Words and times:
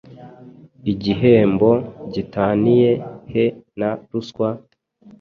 Igihembo 0.91 1.71
gitaniye 2.13 2.91
he 3.31 3.45
na 3.79 3.89
ruswa? 4.09 4.49